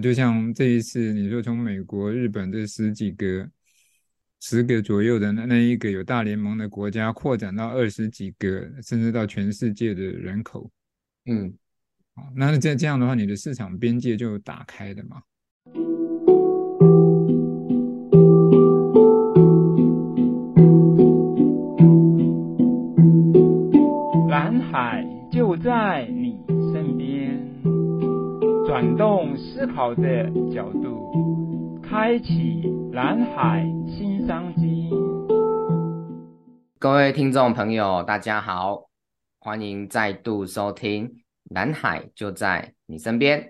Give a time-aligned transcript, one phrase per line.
[0.00, 3.48] 就像这一次你说从美国、日本这十几个、
[4.40, 10.70] 十个左右的那那一个有大联盟的国家，扩展到二十几个，甚至到全世界的人口，
[11.26, 11.52] 嗯，
[12.34, 15.22] 那这这样的话，你的市场边界就打开了嘛？
[24.28, 26.40] 蓝海就在你
[28.70, 34.88] 转动思考的角度，开启蓝海新商机。
[36.78, 38.88] 各位听众朋友，大家好，
[39.40, 41.08] 欢迎再度收听
[41.52, 43.40] 《蓝海就在你身边》。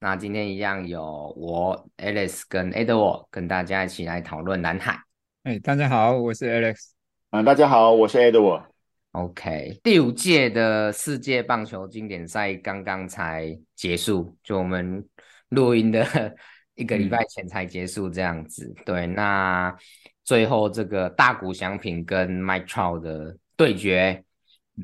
[0.00, 1.02] 那今天一样有
[1.36, 4.96] 我 Alex 跟 Edward 跟大家一起来讨论蓝海。
[5.42, 6.92] 哎，大家好，我是 Alex。
[7.32, 8.69] 嗯，大家好，我是 Edward。
[9.12, 15.04] OK，第五届的世界棒球经典赛刚刚才结束，就我们
[15.48, 16.06] 录音的
[16.76, 18.72] 一个礼拜前才结束这样子。
[18.76, 19.76] 嗯、对，那
[20.22, 24.22] 最后这个大谷翔平跟 Mike Trout 的对决，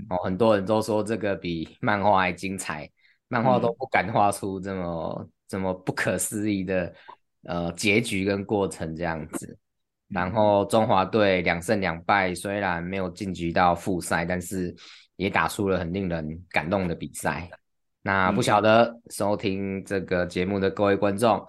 [0.08, 2.90] 哦，很多人都说这个比漫画还精彩，
[3.28, 6.92] 漫画都不敢画出这么、嗯、这么不可思议的
[7.44, 9.56] 呃结局跟过程这样子。
[10.08, 14.74] 然后中华队两胜两败，虽然没有晋级到复赛，但是
[15.16, 17.50] 也打出了很令人感动的比赛。
[18.02, 21.44] 那不晓得收听这个节目的各位观众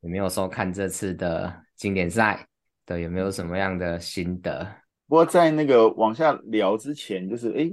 [0.00, 2.46] 有没有收看这次的经典赛？
[2.86, 4.66] 对，有没有什么样的心得？
[5.06, 7.70] 不过在那个往下聊之前，就是哎，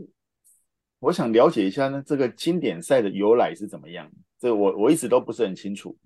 [0.99, 4.11] 我想了解一下呢，这个经典赛的由来是怎么样？
[4.37, 5.97] 这个我我一直都不是很清楚。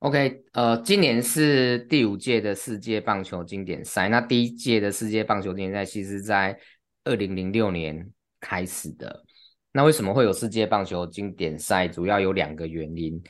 [0.00, 4.10] OK，呃，今年是第五届的世界棒球经典赛。
[4.10, 6.56] 那第一届的世界棒球经典赛其实在
[7.04, 8.06] 二零零六年
[8.38, 9.24] 开始的。
[9.72, 11.88] 那为什么会有世界棒球经典赛？
[11.88, 13.20] 主要有两个原因。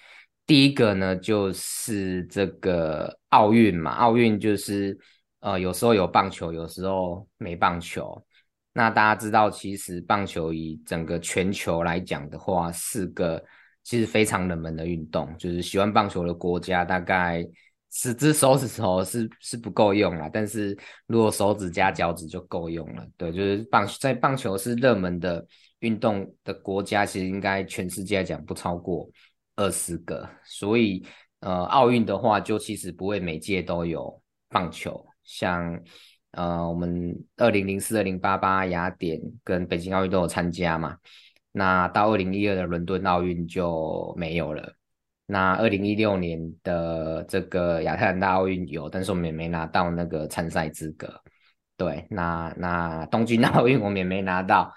[0.44, 4.98] 第一个呢，就是这个奥运嘛，奥运就是
[5.38, 8.20] 呃，有时候有棒球，有时候没棒球。
[8.72, 13.42] 那大家知道，其实棒球以整个全球来讲的话，是个。
[13.86, 17.46] 其实非常冷门的运动，就是喜欢棒球的国家大概
[17.92, 20.76] 十只手指头是是不够用啦，但是
[21.06, 23.06] 如果手指加脚趾就够用了。
[23.16, 25.46] 对，就是棒在棒球是热门的
[25.78, 29.08] 运动的国家，其实应该全世界来讲不超过
[29.54, 30.28] 二十个。
[30.44, 31.06] 所以
[31.38, 35.80] 呃，奥运的话就其实不会每届都有棒球，像
[36.32, 40.98] 呃我们二零零四、二零八八雅典跟北京奥运都有参加嘛。
[41.58, 44.74] 那到二零一二的伦敦奥运就没有了。
[45.24, 51.18] 那二零一六年的这个亚特兰大奥运有，但是我们也没拿到那个参赛资格。
[51.78, 54.70] 对，那那东京奥运我们也没拿到。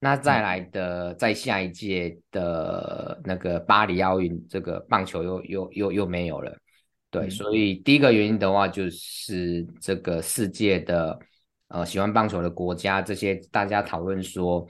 [0.00, 6.56] 那再来的，在下一届的那个巴黎奥运，这个棒球又又又又没有了。
[7.10, 11.18] 对，所以第一个原因的话，就是这个世界的
[11.68, 14.66] 呃喜欢棒球的国家，这些大家讨论说。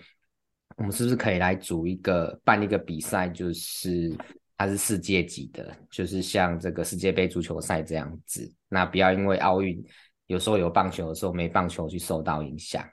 [0.76, 4.14] 我们是不是可以来组一个办一个比赛，就是
[4.56, 8.50] 它是世界级的，就是像这个世界杯足球赛这样子。
[8.68, 9.82] 那不要因为奥运
[10.26, 12.84] 有时候有棒球，有时候没棒球去受到影响。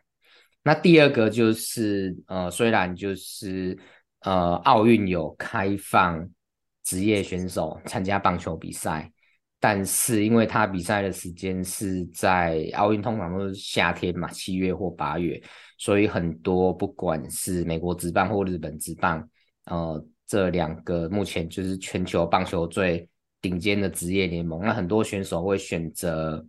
[0.61, 3.77] 那第二个就是呃，虽然就是
[4.21, 6.29] 呃奥运有开放
[6.83, 9.11] 职业选手参加棒球比赛，
[9.59, 15.41] 但是因为他比赛的时间是在奥运通常都是夏天嘛，七月或八月。
[15.77, 19.25] 所以很多不管是美国职棒或日本职棒，
[19.65, 23.07] 呃，这两个目前就是全球棒球最
[23.41, 26.45] 顶尖的职业联盟，那很多选手会选择，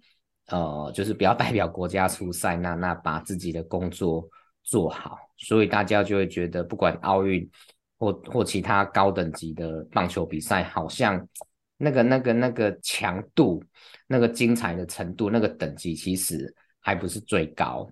[0.48, 4.28] 呃，就是不要代表国家出赛，那那把自己的工作
[4.64, 5.16] 做好。
[5.36, 7.48] 所以大家就会觉得，不管奥运
[7.98, 11.24] 或或其他高等级的棒球比赛，好像
[11.82, 13.64] 那个那个那个强度、
[14.06, 17.90] 那个精彩的程度、那个等级，其实还不是最高。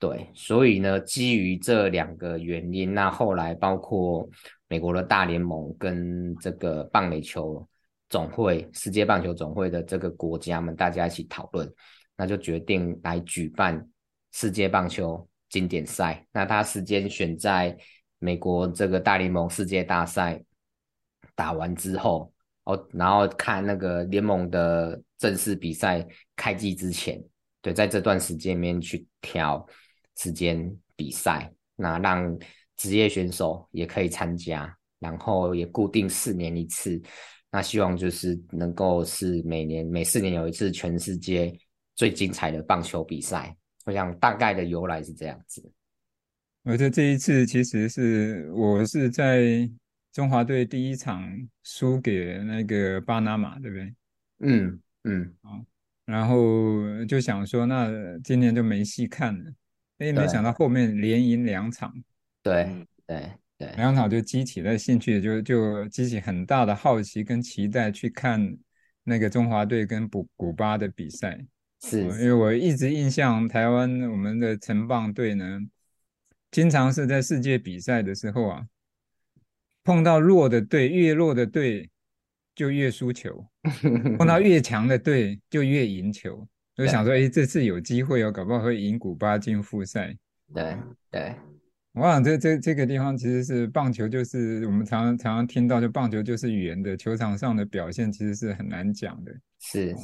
[0.00, 4.28] 对，所以呢，基于这两个原因，那后来包括
[4.66, 7.64] 美国的大联盟跟这个棒垒球
[8.08, 11.72] 总会、世界棒球总会的这个国家们，大家一起讨论，
[12.16, 13.88] 那就决定来举办
[14.32, 16.26] 世界棒球经典赛。
[16.32, 17.76] 那他时间选在
[18.18, 20.42] 美国这个大联盟世界大赛
[21.34, 22.32] 打完之后，
[22.92, 26.06] 然后看那个联盟的正式比赛
[26.36, 27.22] 开季之前，
[27.62, 29.66] 对，在这段时间里面去挑。
[30.16, 32.38] 时间比赛，那让
[32.76, 37.00] 职业选手也可以参加，然后也固定四年一次。
[37.50, 41.50] 那希望就是能够是每年每四年有一次全世界
[41.94, 43.56] 最精彩的棒球比赛。
[43.86, 45.72] 我想大概的由来是这样子。
[46.64, 49.66] 我觉得这一次其实是我是在
[50.12, 51.30] 中华队第一场
[51.62, 53.94] 输给那个巴拿马，对不对？
[54.40, 55.34] 嗯嗯，
[56.04, 59.52] 然后就想说，那今年就没戏看了。
[59.98, 61.92] 哎，没想到后面连赢两场，
[62.42, 68.56] 对对对，两场就激起了兴趣，就就激起很大的好奇跟期待去看
[69.04, 71.38] 那个中华队跟古古巴的比赛。
[71.82, 75.60] 是，因为我一直印象台湾我们的城棒队呢，
[76.50, 78.66] 经常是在世界比赛的时候啊，
[79.84, 81.88] 碰到弱的队，越弱的队
[82.54, 83.44] 就越输球，
[84.18, 86.46] 碰到越强的队就越赢球。
[86.76, 90.16] 我想说，哎，这次有机会哦，搞不好会赢古巴进复赛。
[90.54, 90.76] 对
[91.10, 91.34] 对，
[91.92, 99.32] 我想这这这个地方其实是棒球，就是我们常常常常听到，就棒球就是圆的，球场上的表现其实是很难讲的。
[99.58, 99.94] 是，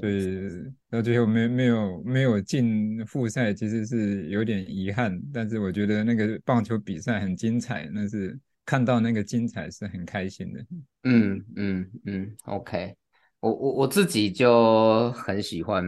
[0.00, 0.48] 所以
[0.88, 5.20] 到最后没没有没有进复赛，其实是有点遗憾。
[5.34, 10.66] 但是我觉得那个棒球比赛很精彩，那是看到那个精彩是很开心的。
[11.04, 12.96] 嗯嗯嗯，OK，
[13.40, 15.84] 我我我自己就很喜欢。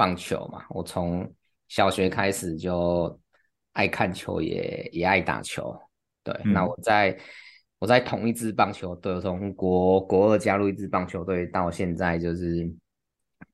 [0.00, 1.30] 棒球嘛，我从
[1.68, 3.20] 小学开始就
[3.72, 5.78] 爱看球也，也也爱打球。
[6.24, 7.14] 对，嗯、那我在
[7.78, 12.66] 我在同一支棒球队，从国国二加入一支棒球队，到现在就是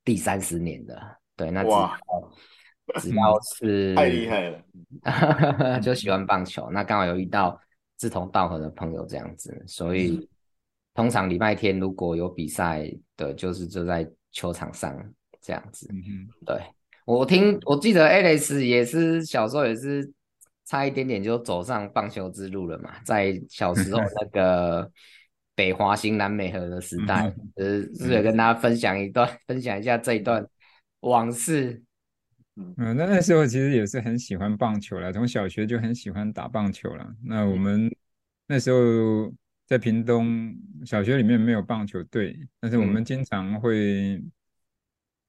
[0.05, 0.97] 第三十年的。
[1.35, 2.01] 对，那只要哇
[3.01, 6.71] 只要是太厉害了， 就喜欢棒球。
[6.71, 7.61] 那刚好有遇到
[7.97, 10.29] 志同道合的朋友这样子，所以、嗯、
[10.95, 14.97] 通常礼拜天如果有比赛的，就是就在球场上。
[15.43, 16.61] 这样子，嗯哼，对，
[17.05, 20.13] 我听，我记得 Alex 也是小时候也是
[20.65, 24.91] 差一点点就走上棒球之路了嘛，在小时候那个
[25.55, 30.45] 北华新南美和的时代，呃、嗯，是不是跟大家分享一段，分享一下这一段
[30.99, 31.81] 往事？
[32.57, 37.15] 嗯，那那时候其实也是很喜欢棒球了，从小学就很喜欢打棒球了。
[37.23, 37.91] 那我们
[38.47, 39.33] 那时候
[39.67, 40.55] 在屏东
[40.85, 44.23] 小学里面没有棒球队，但是我们经常会。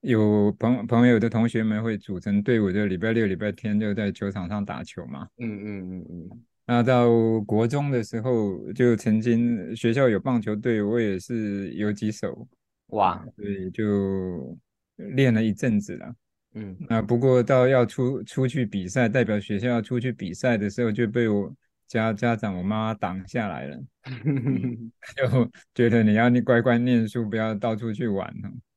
[0.02, 5.26] 有朋朋友的同学们会组成队伍，就礼拜六、礼拜天就在球场上打球嘛。
[5.38, 6.30] 嗯嗯嗯嗯。
[6.64, 7.10] 那到
[7.40, 12.46] 国中的时候，就曾经学校有棒球队，我也是有几手。
[12.90, 14.56] 哇，所以就
[14.94, 16.14] 练了一阵子了。
[16.54, 16.76] 嗯。
[16.88, 21.54] 那不过到要出出去比赛，代表学校要出去比赛的时候，就被我
[21.86, 23.78] 家家长、我妈妈挡下来了。
[25.16, 28.32] 就觉得你要你乖乖念书，不要到处去玩。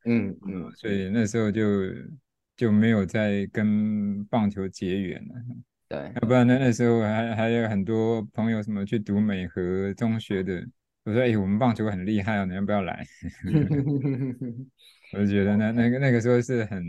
[0.05, 1.61] 嗯嗯，所以那时候就
[2.57, 5.35] 就没有再跟棒球结缘了。
[5.89, 10.65] 对，要不然呢，那时候还还有很多朋友什么去读美和中学的，
[11.03, 13.05] 我说哎，我们棒球很厉害哦，你要不要来？
[15.13, 16.81] 我就觉得那那个那个时候是很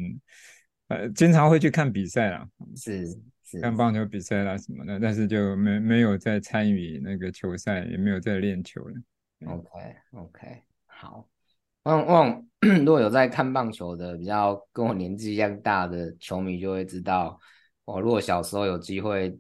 [0.93, 3.07] 呃经常会去看比赛啦，是
[3.45, 8.95] 是看棒球比赛啦什么的，但是就没没有再参与那个球赛，也没有再练球了。
[9.47, 11.29] OK OK，好。
[11.85, 17.37] 旺旺， 如果有在看棒球的，比较跟我年纪一样大的球迷就会知道，
[17.85, 19.37] 我如果小时候有机会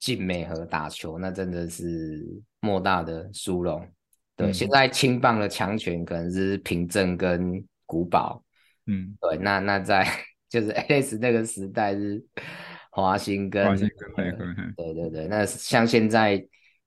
[0.00, 2.26] 进美和打球，那真的是
[2.60, 3.86] 莫大的殊荣。
[4.34, 8.42] 对，嗯、现在青棒的强权可能是平镇跟古堡，
[8.86, 10.08] 嗯，对，那那在
[10.52, 12.22] 就是那个时代是
[12.90, 14.44] 华兴跟华兴跟美和，
[14.76, 16.36] 对对对，那像现在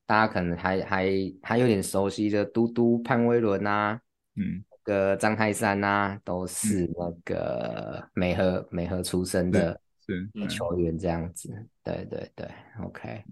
[0.06, 1.09] 大家可能还还
[1.41, 4.00] 还有点熟悉的嘟嘟潘威伦啊。
[4.35, 9.80] 嗯，那个张泰山呐、啊，都是那个美和、嗯、美和出身的
[10.47, 11.49] 球员，这样子，
[11.83, 12.47] 对对对
[12.83, 13.23] ，OK，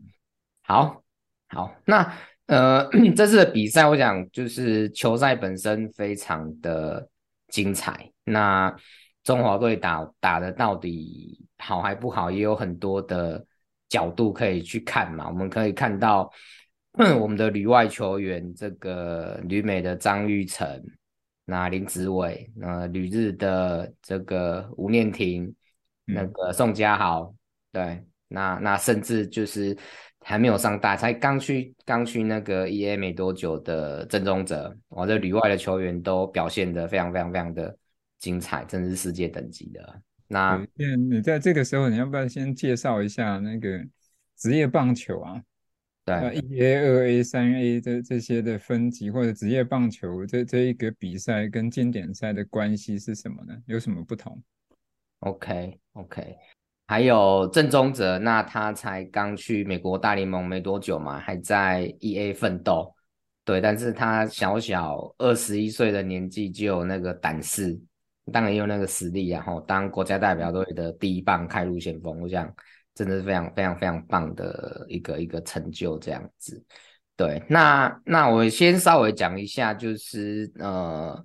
[0.63, 1.03] 好，
[1.50, 2.12] 好，那
[2.48, 7.08] 呃， 这次的比赛，我想就是球赛本身非常的
[7.50, 8.75] 精彩，那
[9.24, 13.46] 中华队打打的到底好还不好，也有很多的
[13.89, 16.32] 角度可以去看嘛，我们可以看到。
[17.20, 20.80] 我们的旅外球员，这个旅美的张玉成，
[21.44, 25.46] 那林子伟，那旅日的这个吴念庭，
[26.06, 27.34] 嗯、那个宋佳豪，
[27.72, 29.75] 对，那那甚至就是
[30.20, 37.75] 还没有上大，才刚去刚去那个 EA 没多久的郑宗哲，我这旅外的球员都表现得非常非常非常的
[38.24, 40.01] 精彩，真是世界等级的。
[40.30, 40.65] 那
[41.10, 43.86] 你在这个时候，你要不要先介绍一下那个
[44.38, 45.44] 职业棒球啊？
[46.06, 53.53] 对，一 A、二 A、三 A 这这些的分级，或者职业棒球这这一个比赛跟经典赛的关系是什么呢？
[53.65, 54.42] 有什么不同
[55.20, 56.38] ？OK OK，
[56.88, 62.96] 还有郑宗哲，那他才刚去美国大联盟没多久嘛，还在一 A 奋斗，
[63.44, 67.77] 对，但是他小小二十一岁的年纪就有那个胆识，
[68.32, 72.53] 当然也有那个实力，然后当国家代表队的第一棒开路先锋，我想。
[72.96, 76.63] 真的是非常非常非常棒的一个一个成就，这样子。
[77.18, 81.20] 对，那那我先稍微讲一下，就是呃，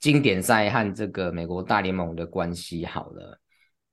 [0.00, 3.38] 经典赛和这个美国大联盟的关系好了。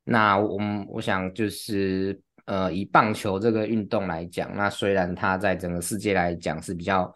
[0.06, 7.14] 那我我想就是呃，以棒球这个运动来讲，那虽然它在整个世界来讲是比较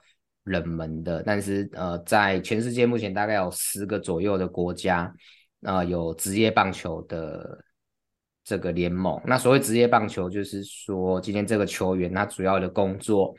[0.50, 5.14] 冷门的，但是呃，在全世界目前大概有十个左右的国家，
[5.62, 7.58] 呃，有职业棒球的
[8.44, 9.22] 这个联盟。
[9.26, 13.34] 那所谓职业棒球，就是说今天这个球员他主要的工作。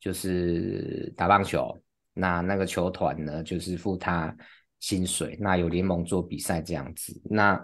[0.00, 1.76] 就是打棒球，
[2.14, 4.32] 那那个球团呢，就是付他
[4.78, 7.20] 薪水，那有联盟做比赛这样子。
[7.28, 7.60] 那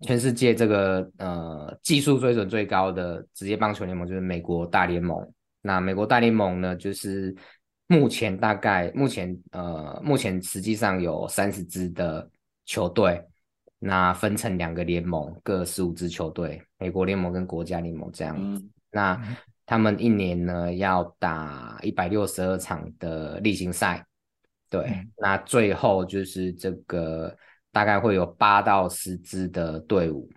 [0.00, 5.22] 全世界这个呃技术水准最高的职业棒球联盟就是美国大联盟。
[5.60, 7.36] 那美国大联盟呢，就是
[7.88, 12.28] 目前大概目前呃目前实际上有三十支的
[12.64, 13.24] 球队，
[13.78, 18.60] 那分成两个联盟，各十五支球队，美国联盟跟国家联盟这样子。
[18.60, 24.04] 嗯、那他们一年呢要打一百六十二场的例行赛，
[24.70, 27.36] 对，嗯、那最后就是这个
[27.72, 30.30] 大概会有八到十支的队伍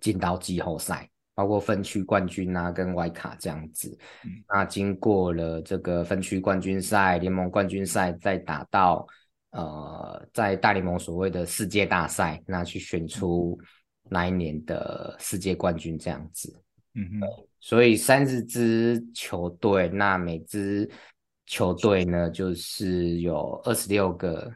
[0.00, 1.09] 进到季后赛，
[1.40, 3.88] 包括分区冠军啊跟外卡这样子。
[4.26, 9.06] 嗯、那经过了这个分区冠军赛、联盟冠军赛，再打到
[9.52, 13.58] 呃在大联盟所谓的世界大赛，那去选出
[14.10, 16.54] 那一年的世界冠军这样子。
[16.92, 17.46] 嗯哼。
[17.58, 20.90] 所以三十支球队，那每支
[21.46, 24.52] 球队呢，就是有二十六个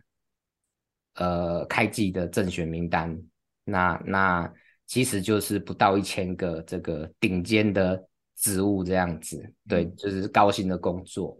[1.14, 3.18] 呃开季的正选名单。
[3.64, 4.52] 那那
[4.86, 8.02] 其实就是不到一千个这个顶尖的
[8.36, 11.38] 职务这样子，对，就是高薪的工作。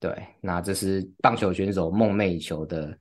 [0.00, 2.96] 对，那这是棒球选手梦寐以求的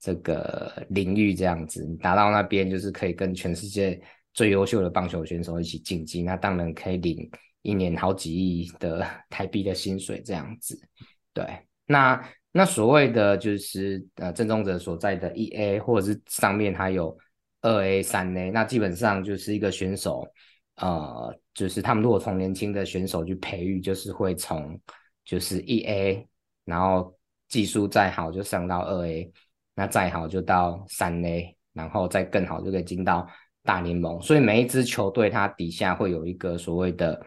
[0.00, 4.00] 这个领域这样子，你达到那边就是可以跟全世界
[4.32, 7.30] 最优秀的棒球选手一起竞技，那当然可以领。
[7.62, 10.80] 一年好几亿的 台币的薪水这样子，
[11.34, 11.44] 对，
[11.86, 17.18] 那那所谓的就是呃郑宗哲所在的 E A 或者是上面还有
[17.68, 20.26] 二 A、三 A，那基本上就是一个选手，
[20.76, 24.80] 呃，就是他们如果从年轻的选手去培育，就是会从
[25.24, 26.26] 就是一 A，
[26.64, 27.14] 然后
[27.48, 29.30] 技术再好就上到二 A，
[29.74, 33.28] 那再好就到三 A，然后再更好就可以进到
[33.62, 37.20] 大联盟，所以每一支球队它底下会有一个所谓的。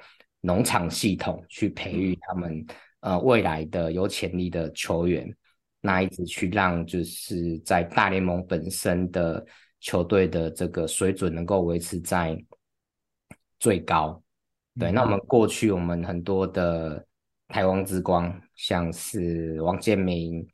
[0.44, 2.66] 农场系统去培育他们
[3.02, 5.32] 呃未来的有潜力的球员，
[5.82, 9.46] 那一直去让就是在大联盟本身的
[9.82, 12.42] 球队的这个水准能够维持在
[13.60, 14.24] 最高。
[14.80, 17.06] 对，那我们过去我们很多的
[17.50, 20.48] 台湾之光，像是王建民、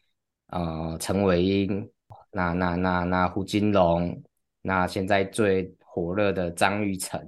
[0.48, 1.88] 呃陈伟英、
[2.32, 4.20] 那那那那胡金龙，
[4.64, 7.22] 那现在最火热的张玉成，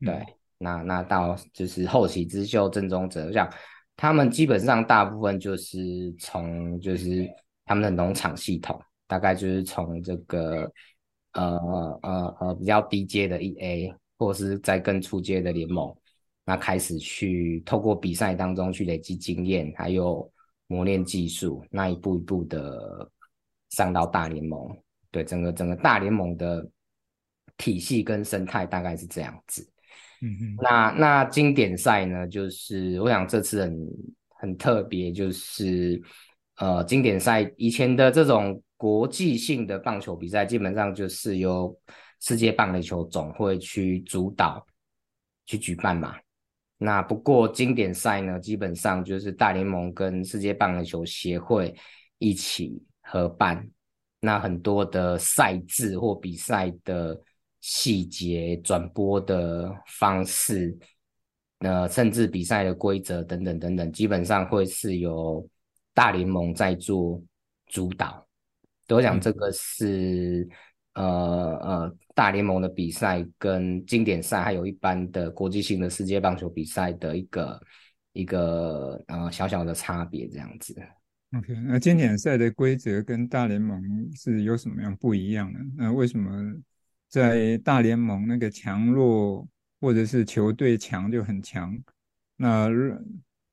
[0.00, 0.12] 对。
[0.12, 0.26] 嗯
[0.60, 3.48] 那那到就是后起之秀郑宗哲，像
[3.94, 7.28] 他们基本上大部分就是从就是
[7.64, 8.76] 他们的农场系统，
[9.06, 10.68] 大概就是从这个
[11.32, 15.94] 呃呃呃比较低阶的 EA，或者是在更初阶的联盟，
[16.44, 20.30] 那开始去透过比赛当中去累积经验，还有
[20.66, 23.10] 磨练技术，那一步一步的
[23.70, 24.76] 上到大联盟。
[25.10, 26.68] 对，整个整个大联盟的
[27.56, 29.66] 体系跟生态大概是这样子。
[30.20, 32.26] 嗯嗯，那那经典赛呢？
[32.26, 33.88] 就是我想这次很
[34.30, 36.02] 很特别，就是
[36.56, 41.78] 呃，经典赛以前的这种国际性的棒球比赛，基本上就是由
[42.20, 44.66] 世界棒垒球总会去主导
[45.44, 46.16] 去举办嘛。
[46.78, 51.76] 那不过经典赛呢，基本上就是大联盟跟世界棒垒球协会
[52.16, 53.68] 一起合办。
[54.20, 57.20] 那很多的赛制或比赛的。
[57.60, 60.78] 细节、转播的方式，
[61.58, 65.44] 呃，甚至比赛的规则等等等等，基本上会是由
[65.92, 67.20] 大联盟在做
[67.66, 68.27] 主导。
[68.96, 70.48] 我想这个是、
[70.94, 77.60] 嗯、呃呃大联盟的比赛跟经典赛，还有一般的国际性的世界棒球比赛的一个
[78.12, 80.74] 一个呃小小的差别，这样子。
[81.36, 83.82] OK，那经典赛的规则跟大联盟
[84.14, 85.60] 是有什么样不一样的？
[85.76, 86.30] 那为什么？
[87.10, 89.48] 在大联盟那个强弱，
[89.80, 91.74] 或者是球队强就很强。
[92.36, 92.68] 那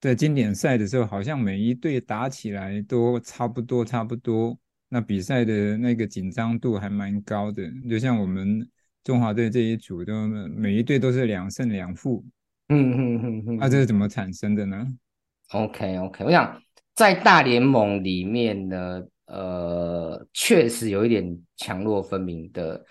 [0.02, 4.60] 在经典赛的时候，好像每一队打起来都差不多，差不多。
[4.90, 8.68] 那比赛的那个紧张度还蛮高的，就像我们
[9.04, 12.26] 中华队这一组都每一队都是两胜两负。
[12.70, 13.58] 嗯嗯嗯嗯。
[13.58, 14.88] 那这是怎么产生的呢
[15.52, 16.62] ？OK OK，我想
[16.94, 22.84] 在大联盟里面呢，呃，确实有一点强弱分明的。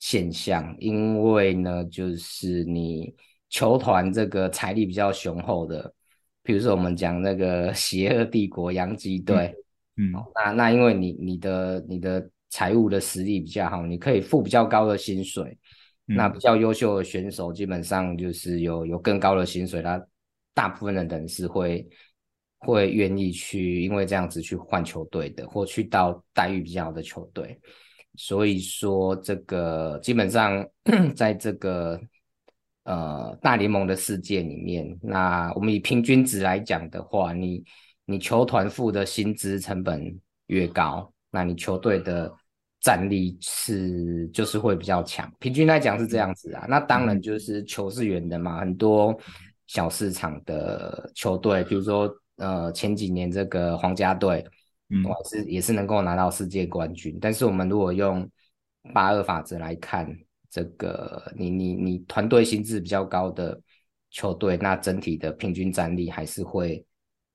[0.00, 3.14] 现象，因为呢，就是你
[3.48, 5.94] 球团这个财力比较雄厚的，
[6.42, 9.54] 比如说我们讲那个 邪恶帝国洋基队，
[9.96, 15.56] 嗯，那那因为你你的你的财务的实力比较好，你可以付比较高的薪水，
[16.08, 20.04] 嗯、那比较优秀的选手基本上就是有有更高的薪水，他
[20.52, 21.86] 大部分的人是会
[22.58, 27.58] 会愿意去，因为这样子去换球队的，或去到待遇比较好的球队。
[28.16, 30.64] 所以说，这个基本上
[31.16, 32.00] 在这个
[32.84, 37.64] 呃大联盟的世界里面，那我们以平均值来讲的话，你
[38.04, 42.32] 你球团付的薪资成本越高，那你球队的
[42.80, 45.32] 战力是就是会比较强。
[45.38, 46.66] 平均来讲是这样子啊。
[46.68, 49.18] 那当然就是球是圆的嘛，很多
[49.66, 54.44] 小市场的球队，比如说呃前几年这个皇家队。
[54.90, 58.30] 嗯，是也是能够拿到世界冠军，但是我们如果用
[58.92, 60.06] 八二法则来看，
[60.50, 63.58] 这个你你你团队薪资比较高的
[64.10, 66.84] 球队，那整体的平均战力还是会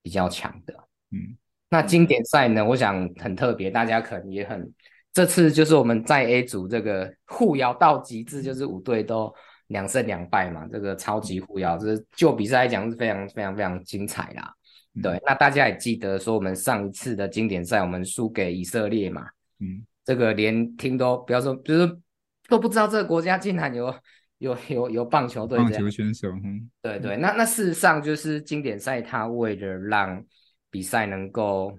[0.02, 0.74] 比较强的。
[1.12, 1.38] 嗯，
[1.70, 4.72] 那经典赛呢，我想很特别，大家可能也很，
[5.14, 9.34] 这次就是我们在 A 组这个互咬到极致，就是五队都
[9.68, 14.54] 两胜两败嘛，这个超级互咬，这就比赛来讲是非常非常非常精彩啦。
[15.02, 19.26] 对，那大家也记得说，我们上一次的经典赛，我们输给以色列嘛？
[19.60, 21.98] 嗯，这个连听都不要说，就是
[22.48, 23.94] 都不知道这个国家竟然有
[24.40, 26.30] 有 有有棒球队、棒球选手。
[26.44, 30.22] 嗯，对对，那那事实上就是经典赛，它为了让
[30.72, 31.78] 比赛能够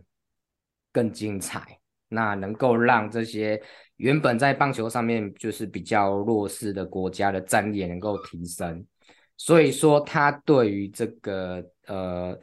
[0.93, 3.61] 更精彩，那能够让这些
[3.97, 8.87] 原本在棒球上面就是比较弱势的国家的战力也能够提升，
[9.37, 12.41] 所以说它对于这个呃。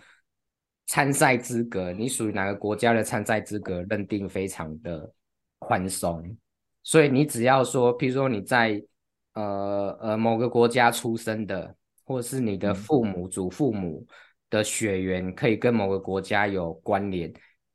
[0.89, 5.13] 参赛资格，你属于哪个国家的参赛资格认定非常的
[5.59, 6.38] 宽松，
[6.81, 8.81] 所以你只要说，譬如说你在
[9.41, 14.06] 呃呃某个国家出生的，或是你的父母、祖父母
[14.50, 17.32] 的血缘可以跟某个国家有关联，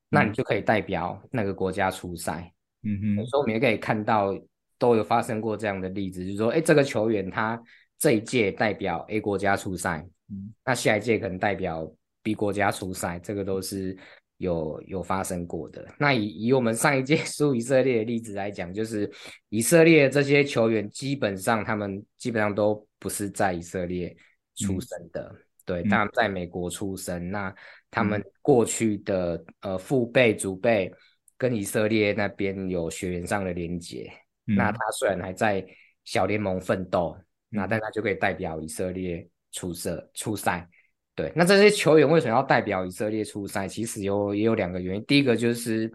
[0.09, 2.53] 那你就可以代表那个国家出赛。
[2.83, 4.37] 嗯哼，所以我们也可以看到
[4.79, 7.63] 都有发生过这样的例子，就是说，哎，这个球员他
[7.99, 11.91] 这一届代表 A 国家出赛，嗯，那下一届可能代表。
[12.25, 13.99] B 国家出赛，这个都是
[14.43, 15.87] 有有发生过的。
[15.99, 19.09] 那以以我们上一届 输以色列的例子来讲，就是
[19.49, 24.15] 以色列这些球员基本上他们基本上都不是在以色列
[24.57, 27.29] 出生的，嗯、对，他们在美国出生。
[27.29, 27.55] 嗯、那
[27.91, 30.93] 他们过去的呃父辈祖辈
[31.39, 34.13] 跟以色列那边有血缘上的连结。
[34.49, 35.65] 嗯、那他虽然还在
[36.05, 40.69] 小联盟奋斗，嗯、那但他就可以代表以色列出色出赛。
[41.15, 43.69] 对，那这些球员为什么要代表以色列出赛？
[43.69, 45.05] 其实有也有两个原因。
[45.05, 45.93] 第一个就是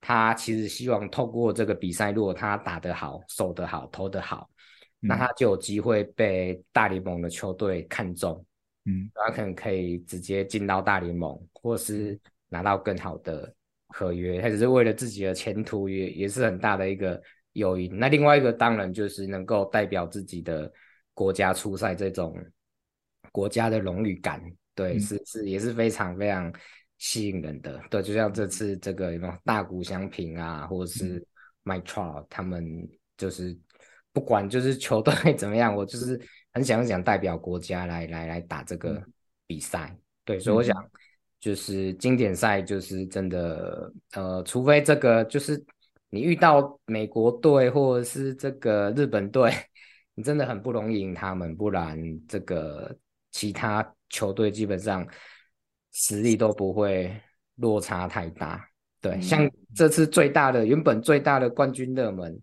[0.00, 4.48] 他其实希望透过这个比赛，如果他打得好、守得好、投得好，
[5.02, 8.42] 嗯、那他就有机会被大联盟的球队看中。
[8.86, 13.54] 嗯，他可能可以直接进到大联盟，或是拿到更好的
[13.88, 14.40] 合约。
[14.40, 17.20] 他只是为了自己的前途也，也也是很大的一个
[17.52, 17.94] 诱因。
[17.98, 20.72] 那另外一个当然就是能够代表自己的
[21.12, 22.34] 国家出赛这种。
[23.32, 24.42] 国家的荣誉感，
[24.74, 26.52] 对，嗯、是是也是非常非常
[26.98, 31.24] 吸引人的，对，就像这次这个什么大谷翔平啊，或者是
[31.64, 33.56] Trout，他们就是
[34.12, 36.20] 不管就是球队 怎么样，我就是
[36.52, 39.00] 很想想代表国家来来来打这个
[39.46, 40.74] 比赛，对，所以我想
[41.38, 45.62] 就是经典赛就是真的，呃，除非这个就是
[46.10, 49.52] 你遇到美国队或者是这个日本队，
[50.16, 52.98] 你真的很不容易赢他们，不然这个。
[53.38, 55.06] 其他球队基本上
[55.92, 57.14] 实力都不会
[57.54, 58.68] 落差太大，
[59.00, 62.36] 对，嗯、像这次最大的原本最大的冠军热门，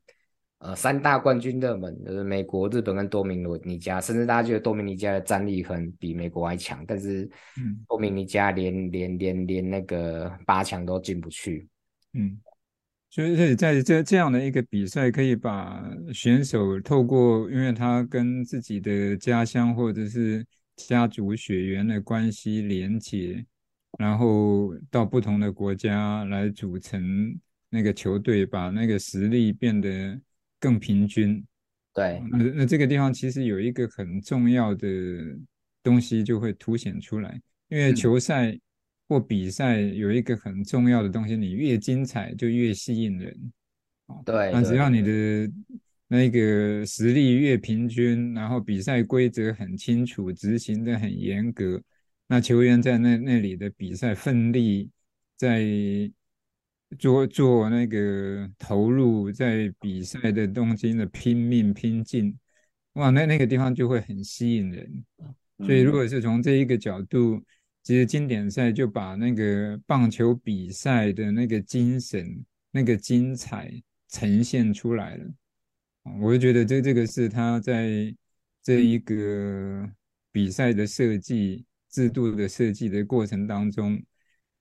[0.60, 7.30] 呃，三大冠军热门就是美国、日本跟多米尼加，甚至大家觉得多米尼加的战力可能比美国还强，但是
[7.90, 11.68] 多米尼加连连连连那个八强都进不去，
[12.14, 12.40] 嗯，
[13.10, 23.46] 所以在这这样的一个比赛，可以把选手透过，因为他跟自己的家乡或者是家族血缘的关系连结，
[23.98, 30.20] 然后到不同的国家来组成那个球队，把那个实力变得
[30.60, 31.44] 更平均。
[31.94, 34.88] 对，那那这个地方其实有一个很重要的
[35.82, 38.58] 东西就会凸显出来，因为球赛
[39.08, 43.54] 或比赛有一个很重要的东西，你越精彩就越吸引人。
[44.26, 45.52] 对，那只要你的。
[46.16, 51.82] 那个实力越平均，然后比赛规则很清楚，执行的很严格，
[52.28, 54.90] 那球员在那那里的比赛奋力，
[55.36, 55.64] 在
[56.98, 62.38] 做做那个投入，在比赛的东西的拼命拼劲，
[62.94, 65.04] 哇，那那个地方就会很吸引人。
[65.60, 67.42] 所以，如果是从这一个角度，
[67.84, 73.72] 其实经典赛就把那个棒球比赛的那个精神、那个精彩
[74.10, 75.26] 呈现出来了。
[76.22, 78.16] 我就觉得这这个是他在
[78.62, 79.90] 这一个
[80.32, 84.02] 比赛的设计制度的设计的过程当中，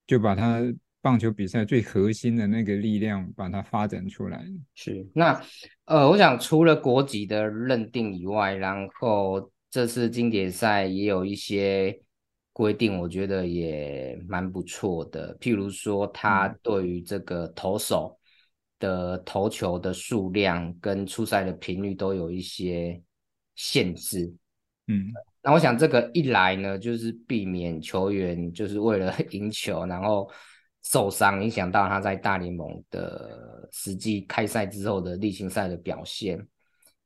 [0.07, 0.61] 就把他
[1.03, 4.43] 棒球比赛最核心的那个力量把它发展出来。
[4.75, 5.39] 是，那
[5.85, 12.01] 呃，我想除了国籍的认定以外，然后这次经典赛也有一些
[12.55, 15.37] 规定，我觉得也蛮不错的。
[15.39, 18.19] 譬如说，他对于这个投手
[18.85, 23.01] 的投球的数量跟出赛的频率都有一些
[23.55, 24.33] 限制。
[24.89, 25.07] 嗯，
[25.43, 30.31] 那我想这个一来呢，就是避免球员就是为了 赢球，然后。
[30.87, 36.39] 受伤影响到他在大联盟的实际开赛之后的例行赛的表现。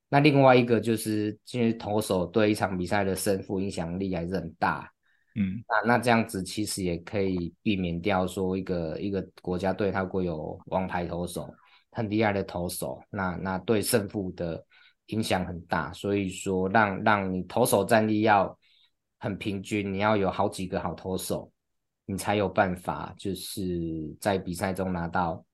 [0.09, 4.93] 那另外一个就是，因为投手对一场比赛的胜负影响力还是很大。
[5.37, 11.49] 嗯，那那这样子其实也可以避免掉说一个一个国家队他会有王牌投手
[11.90, 14.64] 很厉害的投手，那那对胜负的
[15.07, 15.92] 影响很大。
[15.92, 18.59] 所以说让让你投手战力要
[19.18, 21.51] 很平均，你要有好几个好投手。
[22.11, 25.44] 你才有办法，就是在比赛中拿到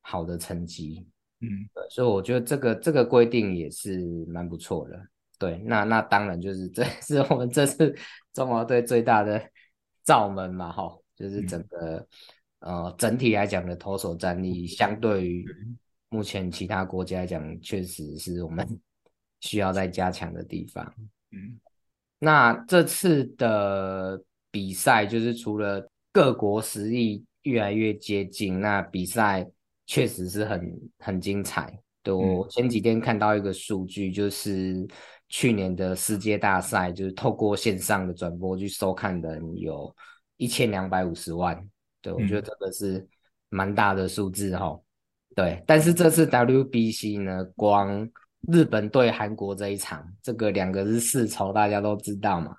[0.00, 1.04] 好的成绩。
[1.40, 4.96] 嗯，对，所以我觉得这个这个规定也是蛮不错的。
[5.40, 7.92] 对，那那当然就是这 是我们这次
[8.32, 9.42] 中国队最大的
[10.04, 11.96] 罩门嘛，哈，就是整个、
[12.60, 15.44] 嗯、呃整体来讲的投手战力，相对于
[16.14, 18.64] 目前其他国家来讲，确实是我们
[19.40, 20.94] 需要再加强的地方。
[21.32, 21.58] 嗯，
[22.20, 24.22] 那这次的
[24.52, 29.44] 比赛就是除了各国实力越来越接近，那比赛
[29.86, 31.76] 确实是很很精彩。
[32.04, 34.86] 对，我前几天看到一个数据，就是
[35.28, 39.92] 去年的世界大赛，就是透过线上的转播去收看的人有
[40.36, 41.60] 一千两百五十万。
[42.00, 43.04] 对，我觉得这个是
[43.48, 44.78] 蛮大的数字哈。
[45.34, 48.08] 对，但是这次 WBC 呢，光
[48.52, 52.56] 日本对韩国这一场，这个两个是世仇，大家都知道嘛。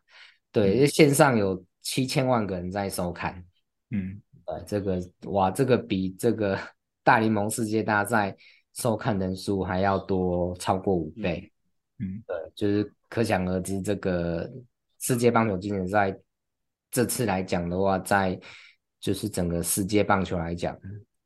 [0.52, 1.64] 对，因为线上有。
[1.88, 3.46] 七千万个人在收看，
[3.92, 6.58] 嗯，对，这个哇，这个比这个
[7.04, 8.36] 大联盟世界大赛
[8.74, 11.52] 收看人数还要多超过五倍，
[12.00, 14.52] 嗯，对，就是可想而知，这个
[15.00, 16.18] 世界棒球经典赛
[16.90, 18.40] 这次来讲的话，在
[19.00, 20.76] 就是整个世界棒球来讲，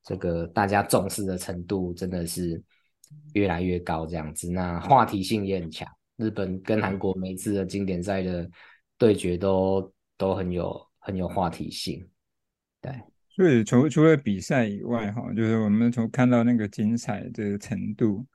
[0.03, 2.62] 这个大家重视的程度真的是
[3.33, 8.49] 越来越高，这样子，那话题性也很强，日本跟韩国每次的经典赛的
[8.97, 9.91] 对决都。
[10.19, 12.05] 都很有很有话题性，
[12.81, 12.91] 对。
[13.29, 18.25] 所以除除了比赛以外，哈，就是我们从看到那个精彩的程度，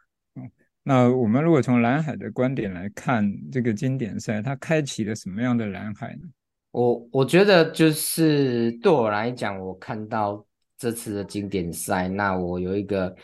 [0.82, 6.22] 那我们如果从蓝海的观点来看这个经典赛，它开启了什么样的蓝海呢？
[6.70, 10.42] 我我觉得就是对我来讲，我看到
[10.84, 13.14] 这次的经典赛，那我有一个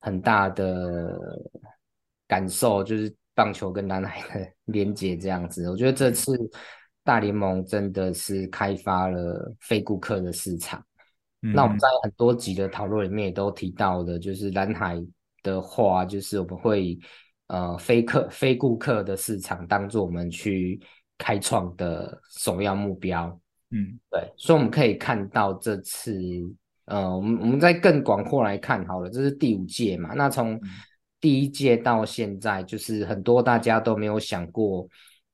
[0.00, 1.18] 很大的
[2.28, 5.70] 感受，就是棒球跟南海的 连结这样子。
[5.70, 6.36] 我觉得这次。
[7.02, 10.84] 大联盟真的是开发了非顾客的市场。
[11.40, 11.52] 嗯。
[11.54, 15.02] 那我们在很多集的讨论里面也都提到的，就是蓝海
[15.42, 16.96] 的话，就是我们会
[17.46, 20.78] 呃非客非顾客的市场当做我们去
[21.16, 23.26] 开创的首要目标。
[23.70, 26.20] 嗯，对，所以我们可以看到这次
[26.90, 30.12] 呃，我们我们再更广阔来看好了，这是第五届嘛。
[30.14, 30.60] 那从
[31.20, 34.86] 第一届到现在，就是很多大家都没有想过。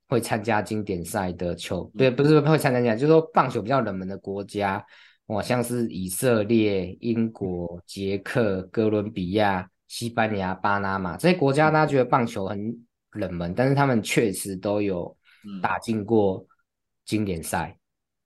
[0.08, 4.80] 会参加经典赛的球，对，不是会参加，就是说棒球比较冷门的国家，
[5.26, 12.72] 哇，像是以色列、英国、捷克、哥伦比亚、西班牙、巴拿马这些国家，大家觉得棒球很
[13.14, 15.12] 冷门，但是他们确实都有
[15.60, 16.46] 打进过
[17.04, 17.76] 经典赛，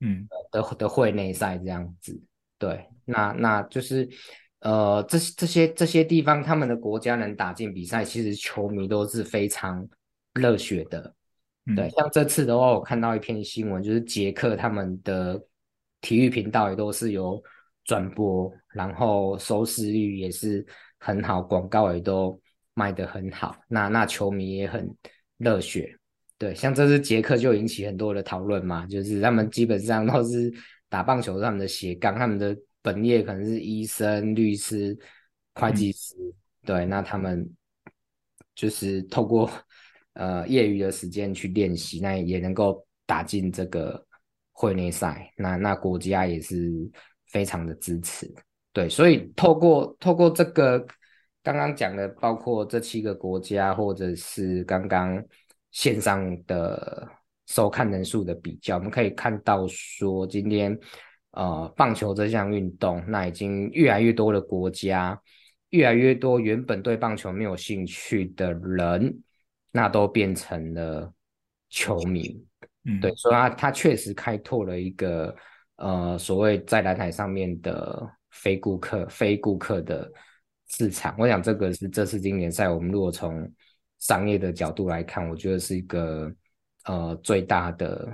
[0.00, 2.20] 嗯，的的会内赛这样子，
[2.58, 4.08] 对，那那就是
[4.60, 9.88] 呃，这这些这些地方，他们的国家能打进比赛，其实球迷都是非常
[10.34, 11.14] 热血的。
[11.76, 15.40] 对，像这次的话，我看到一篇新闻，就是捷克他们的
[16.00, 17.40] 体育频道也都是有
[17.84, 20.66] 转播，然后收视率也是
[20.98, 22.40] 很好，广告也都
[22.74, 24.92] 卖得很好，那那球迷也很
[25.36, 25.96] 热血。
[26.36, 30.52] 对，像这次捷克就引起很多的讨论嘛，就是他们基本上都是
[30.88, 34.98] 打棒球，他们的斜杠，他们的本业可能是医生、律师、
[35.54, 36.34] 会计师，嗯、
[36.66, 37.48] 对，那他们
[38.54, 39.50] 就是透过。
[40.14, 44.04] 呃，业余的时间去练习，那也能够打进这个
[44.50, 46.68] 会内赛，那那国家也是
[47.28, 48.30] 非常的支持，
[48.72, 50.84] 对，所以透过透过这个
[51.44, 55.24] 刚刚讲的，包括这七个国家，或者是刚刚
[55.70, 57.08] 线上的
[57.46, 60.76] 收看人数的比较，我们可以看到说，今天
[61.32, 65.20] 呃棒球这项运动，那已经越来越多的国家，
[65.70, 69.22] 越来越多原本对棒球没有兴趣的人，
[69.70, 71.12] 那都变成了
[71.68, 72.44] 球迷。
[72.84, 75.34] 嗯，对，所以他他确实开拓了一个
[75.76, 80.10] 呃所谓在蓝海上面的非顾客、非顾客的
[80.68, 81.14] 市场。
[81.18, 83.50] 我想这个是这次经典赛，我们如果从
[83.98, 86.32] 商业的角度来看，我觉得是一个。
[86.84, 88.08] 呃，最大的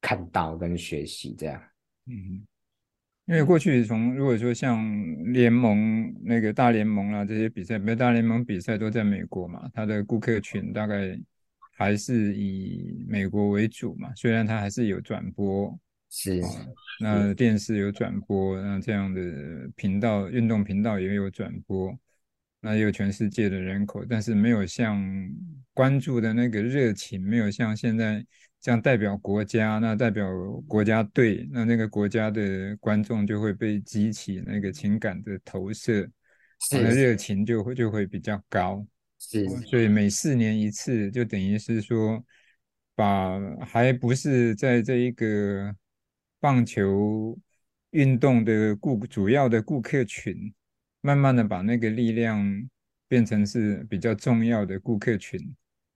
[0.00, 1.60] 看到跟学习这样，
[2.06, 2.46] 嗯，
[3.26, 4.82] 因为过去从如果说像
[5.32, 11.18] 联盟那个大联盟啊这些比赛，没有大联盟比赛都在美国嘛，它的顾客群大概
[11.76, 15.78] 还是以美国为主嘛，虽然它还是有转播，
[16.10, 16.40] 是，
[17.00, 19.20] 那电视有转播，那这样的
[19.76, 21.98] 频道运动频道也有转播。
[22.62, 25.02] 那也有全世界的人口，但是没有像
[25.72, 28.22] 关注的那个热情，没有像现在
[28.60, 30.28] 这样代表国家，那代表
[30.68, 36.08] 国家队，那那个国家的观众就会被激起那个情感的投射，
[36.72, 38.86] 那热情就会就会比较高。
[39.18, 42.24] 是，所以每四年一次，就等于是说，
[42.94, 45.74] 把还不是在这一个
[46.38, 47.38] 棒球
[47.90, 50.52] 运动的顾主要的顾客群。
[51.02, 52.44] 慢慢的把那个力量
[53.08, 55.40] 变成是比较重要的顾客群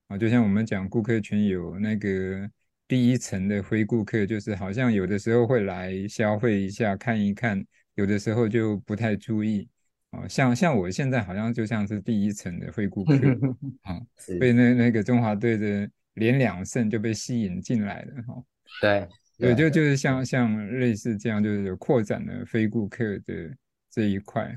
[0.07, 2.49] 啊，就像我们讲顾客群有那个
[2.87, 7.65] 第一层的非顾客，就是好像有的时候会来消费一下看一看，
[7.95, 9.67] 有的时候就不太注意
[10.11, 10.27] 啊。
[10.27, 13.15] 像像我现在好像就像是第一层的非顾客
[13.81, 13.99] 啊，
[14.39, 18.43] 被那那个中华队的连两胜就被吸引进来了哈。
[18.81, 19.07] 对，
[19.39, 23.55] 对，就就是像像类似这样，就是有扩展了非顾客的
[23.89, 24.55] 这一块。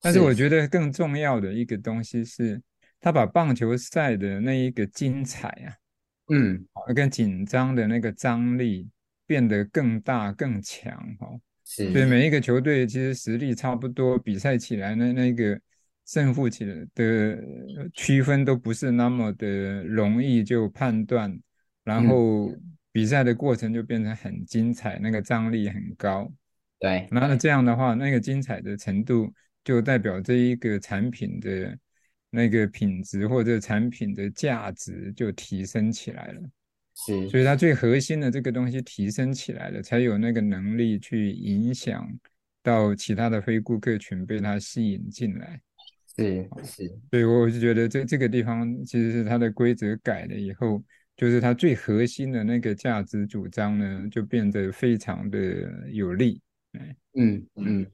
[0.00, 2.60] 但是我觉得更重要的一个东西是，
[3.00, 5.72] 他把棒球赛的那一个精彩啊，
[6.28, 8.88] 嗯，跟紧张的那个张力
[9.26, 11.28] 变得更大更强哈。
[11.64, 15.60] 是，所以每一个球队其实实力差不多，比赛起来呢，那个
[16.06, 17.38] 胜负起来的
[17.92, 21.38] 区分都不是那么的容易就判断，
[21.84, 22.52] 然后
[22.92, 26.32] 比赛的过程就变成很精彩，那个张力很高。
[26.78, 29.32] 对，那这样的话，那个精彩的程度。
[29.66, 31.76] 就代表这一个产品的
[32.30, 36.40] 那个品质或者产品的价值就提升起来了，
[36.94, 37.56] 是，所以它。
[37.56, 42.06] 最核心的这个东西提升起来了，才有那个能力去影响
[42.62, 45.60] 到其他的非顾客群被它吸引进来，
[46.16, 50.82] 是是，所以我就觉得这这个地方其实是它的规则改了以后，
[51.16, 55.38] 就是它最核心的那个价值主张呢，就变得非常的
[55.90, 56.40] 有力，
[57.14, 57.80] 嗯嗯。
[57.80, 57.86] 嗯，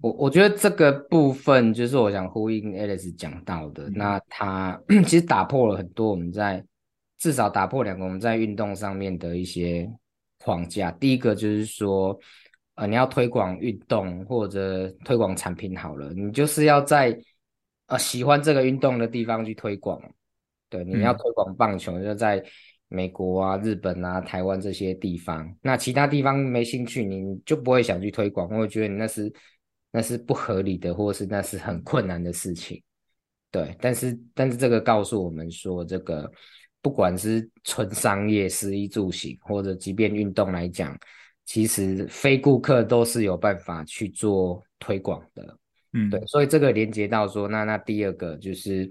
[0.00, 6.64] 我我觉得这个部分就是我想呼应 Alice 讲到的，那他 其实打破了很多我们在
[7.18, 9.90] 至少打破两个我们在运动上面的一些
[10.38, 10.90] 框架。
[10.92, 12.18] 第一个就是说，
[12.76, 17.18] 呃，你要推广运动或者推广产品好了，你就是要在
[17.86, 20.00] 呃喜欢这个运动的地方去推广。
[20.68, 22.44] 对，你要推广棒球，就在。
[22.88, 29.32] 美国啊、日本啊、台湾这些地方，那其他地方没兴趣，你就不会想去推广，我会觉得你那是
[29.92, 32.82] 那是不合理的，或是那是很困难的事情。
[33.50, 36.30] 对，但是但是这个告诉我们说，这个
[36.80, 40.98] 不管是纯商业、食衣住行，或者即便运动来讲，
[41.44, 45.58] 其实非顾客都是有办法去做推广的。
[45.92, 48.88] 嗯，对，所以这个连接到说，那那第二个就是。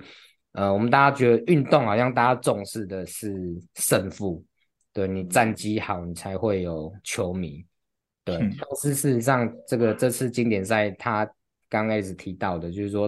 [0.58, 3.32] 呃，我们大家觉得运动好像大家重视的是
[3.76, 4.44] 胜负，
[4.92, 7.64] 对，你战绩好，你才会有球迷，
[8.24, 8.40] 对。
[8.40, 11.30] 但是事实上，这个这次经典赛，他
[11.70, 13.06] 刚开始提到的，就是说，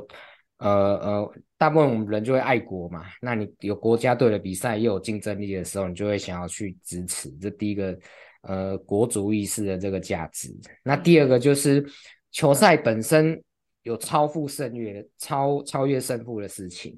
[0.57, 3.03] 呃呃，大部分我们人就会爱国嘛。
[3.19, 7.31] 那你有国家队的比赛又有竞争力的时候，你就会想要去支持。
[7.41, 7.97] 这第一个，
[8.41, 10.55] 呃，国族意识的这个价值。
[10.83, 11.83] 那第二个就是
[12.29, 13.41] 球赛本身
[13.81, 16.95] 有超负胜越、超超越胜负的事情。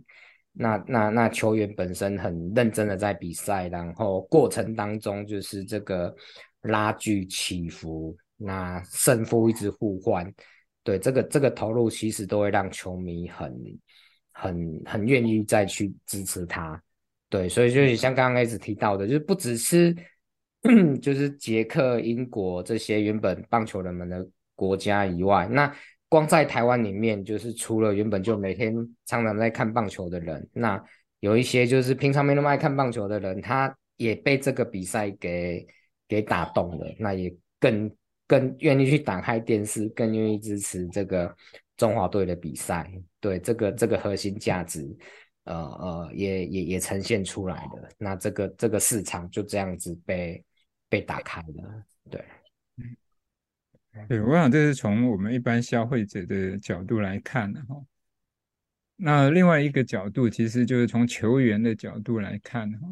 [0.53, 6.13] 那那那球员本身很认真的在比赛，然后过程当中就是这个
[6.63, 10.29] 拉锯起伏，那胜负一直互换，
[10.83, 13.53] 对，这个这个投入其实都会让球迷很
[14.31, 16.81] 很很愿意再去支持他，
[17.29, 19.95] 对，所以就是像刚刚开始提到的，就是不只是
[21.01, 25.73] 就是捷克、英国这些原本棒球人们的国家以外，那。
[26.11, 30.83] 光在台湾里面，就是除了原本就每天常常在看棒球的人，那
[31.21, 35.65] 有一些就是平常没那么爱看棒球的人，他也被这个比赛给
[36.09, 37.89] 给打动了，那也更
[38.27, 41.33] 更愿意去打开电视，更愿意支持这个
[41.77, 42.91] 中华队的比赛。
[43.21, 44.85] 对，这个这个核心价值，
[45.45, 47.89] 呃呃也也也呈现出来的。
[47.97, 50.43] 那这个这个市场就这样子被
[50.89, 52.21] 被打开了，对。
[54.07, 57.75] 对，我想这是从我们一般消费者的角度来看的哈。
[58.95, 62.87] 那另外一个角度，其实就是从球员的角度来看哈。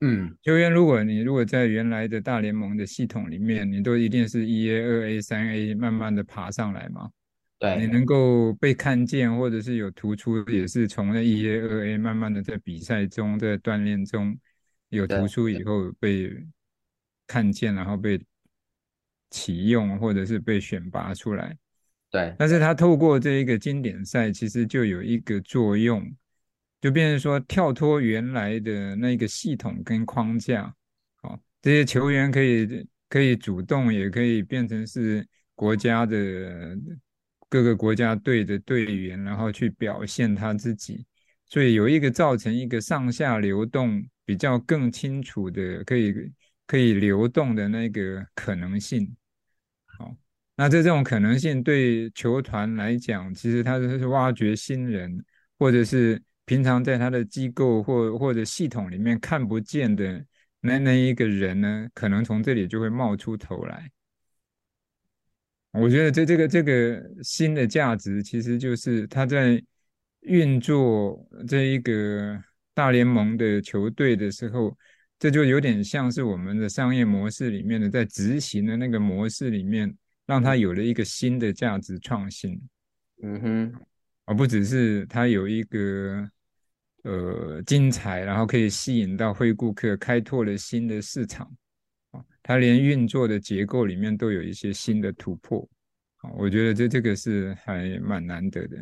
[0.00, 7.10] 嗯，球员，如果你如果在原来的大联盟的系统里面，你都一定是一 A、二 A、三 A 慢慢的爬上来嘛。
[7.58, 14.34] 对，你能够被看见，或者是有突出，也是从那一 A、二 A 慢慢的在比赛中，在锻炼中
[14.88, 16.32] 有突出以后被
[17.26, 18.18] 看见，然后被。
[19.32, 21.56] 启用或者是被选拔出来，
[22.10, 26.06] 对，但是他透过这一个经典赛，其实就有一个作用，
[26.82, 30.72] 就变成说跳脱原来的那个系统跟框架，
[31.22, 36.76] 哦，这些球员可以可以主动，也可以变成是国家的
[37.48, 41.06] 各个国家队的队员，然后去表现他自己，
[41.46, 46.14] 所以有一个造成一个上下流动比较更清楚的，可以
[46.66, 49.10] 可以流动的那个可能性。
[50.62, 55.12] 那这这种可能性对球团来讲，其实他是挖掘新人，
[55.58, 60.24] 或者是平常在他的机构或或者系统里面看不见的
[60.60, 63.90] 那那一个人呢，可能从这里就会冒出头来。
[65.72, 69.60] 我觉得这这个这个新的价值，其实就是他在
[70.20, 72.40] 运作这一个
[72.72, 74.78] 大联盟的球队的时候，
[75.18, 79.92] 这就有点像是我们的商业模式里面的在执行的那个模式里面。
[80.24, 82.60] 让它有了一个新的价值创新，
[83.22, 83.74] 嗯哼，
[84.24, 86.30] 而不只是它有一个
[87.02, 91.52] 呃精彩，然后可以吸引到会顾客，开拓了新的市场，
[92.12, 95.68] 啊，他连运作的结构里面都有一些新的突破，
[96.18, 98.76] 啊，我觉得这这个是还蛮难得的。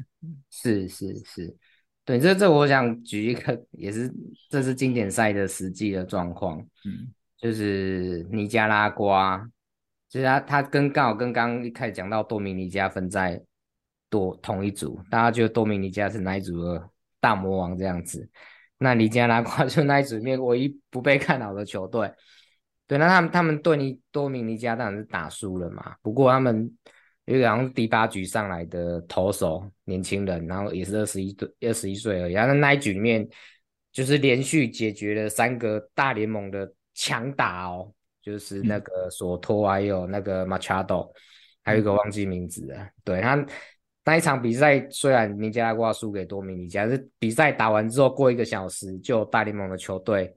[0.51, 1.57] 是是是，
[2.05, 4.13] 对，这这我想举一个，也是
[4.51, 9.51] 这是经典赛的实际的状况，嗯，就是尼加拉瓜。
[10.11, 13.41] 其实他他跟刚好跟刚刚一开始讲到多米尼加分在
[14.11, 18.29] 多同一组，大家觉得多米尼加是哪一组的大魔王这样子？
[18.79, 22.13] 那尼加拉瓜 就那一组里面唯一不被看好的球队。
[22.89, 25.95] 对，那他们他们对尼多米尼加当然是打输了嘛。
[26.03, 26.69] 不过他们
[27.27, 32.33] 有一个好像第八局上来的投手，年轻人，然后也是二十一岁二十一岁而已。
[32.33, 33.29] 然后那一局里面
[33.93, 37.93] 就是连续解决了三个大联盟的强打哦。
[38.23, 41.11] 就是那个索托，还有那个马查多，
[41.63, 42.89] 还有一个忘记名字了。
[43.03, 43.47] 对，他
[44.05, 50.35] 那一场比赛，虽然尼加拉瓜输给多米尼加，是比赛打完之后过一个小时，就大联盟的球队，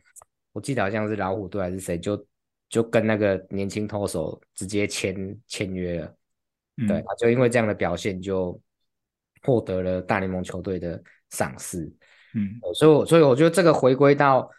[0.53, 2.25] 我记得好像是老虎队还是谁，就
[2.69, 6.15] 就跟那个年轻投手直接签签约了。
[6.77, 8.59] 嗯、对，就因为这样的表现，就
[9.41, 11.83] 获得了大联盟球队的赏识。
[12.33, 14.49] 嗯，所以所以我觉得这个回归到。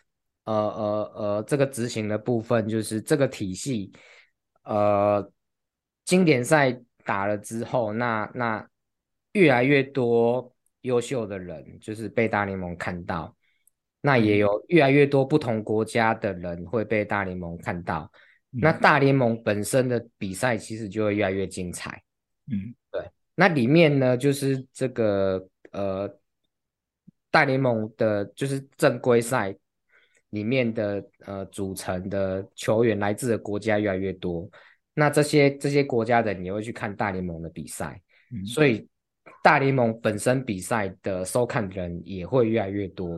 [0.44, 3.90] 呃呃呃，这个执行的部分就是这个体系，
[4.64, 5.32] 呃，
[6.04, 8.68] 经典赛打了之后，那那
[9.32, 13.34] 越来越多优秀的人就是被大联盟看到，
[14.02, 18.12] 那也有越来越多不同国家的人会被大联盟看到，
[18.52, 22.02] 嗯、那大联盟本身的比赛其实就会越来越精彩。
[22.50, 26.18] 嗯，对，那里面呢，就是这个呃，
[27.30, 29.56] 大联盟的就是正规赛。
[30.34, 34.50] 里面的呃组成的球员来自的国家越来越多，
[34.92, 38.00] 那这些这些国家的人也会去看大联盟的比赛，
[38.32, 38.86] 嗯、所以
[39.42, 43.08] 大联盟本身比赛的收看人也会越来越多，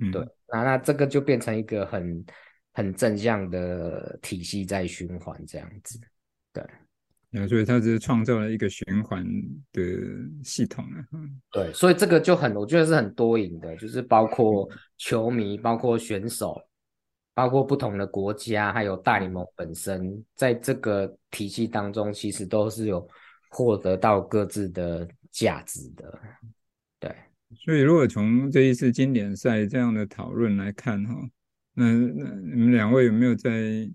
[0.00, 0.20] 嗯、对，
[0.52, 2.24] 那那这个就变成一个很
[2.72, 6.00] 很正向的体系在循环这样子，
[6.52, 6.62] 对。
[7.32, 9.22] 啊，所以它是创造了一个循环
[9.72, 9.82] 的
[10.42, 10.96] 系统啊。
[11.52, 16.58] 对，所以这个就很，我觉得是很多赢的，就是包括球迷、包括选手、
[17.34, 23.06] 包括不同的国家，还有大联盟本身，在这个体系当中，其实都是有
[23.50, 26.18] 获得到各自的价值的。
[26.98, 27.14] 对，
[27.64, 31.14] 所以如果从这一次经典赛这样的讨论来看哈，
[31.74, 33.90] 那那你们两位有没有在？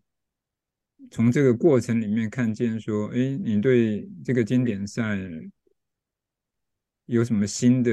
[1.12, 5.18] 从这个过程里面看见说，哎，你对这个经典赛
[7.06, 7.92] 有什么新的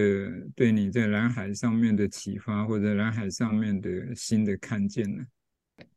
[0.54, 5.22] 对你在蓝海上面的启发，或者蓝海上面的新的看见呢？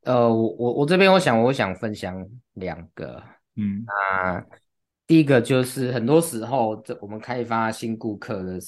[0.01, 3.23] 呃，我我我这边我想我想分享两个，
[3.55, 4.45] 嗯，那
[5.07, 8.59] 第一个就是很多时候这我们开发新顾客的，